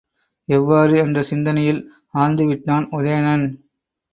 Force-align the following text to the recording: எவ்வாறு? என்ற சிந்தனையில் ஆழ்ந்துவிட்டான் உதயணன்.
எவ்வாறு? 0.49 0.97
என்ற 0.97 1.21
சிந்தனையில் 1.23 1.81
ஆழ்ந்துவிட்டான் 2.13 2.87
உதயணன். 2.91 3.45